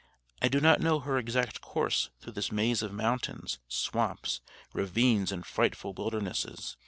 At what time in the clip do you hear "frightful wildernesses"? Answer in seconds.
5.45-6.75